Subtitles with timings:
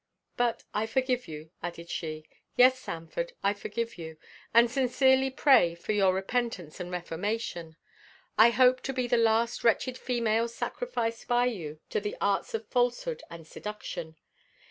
[0.35, 2.25] But I forgive you," added she.
[2.55, 4.17] "Yes, Sanford, I forgive you,
[4.51, 7.75] and sincerely pray for your repentance and reformation.
[8.35, 12.65] I hope to be the last wretched female sacrificed by you to the arts of
[12.67, 14.15] falsehood and seduction.